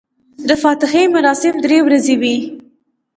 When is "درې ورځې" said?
1.65-2.15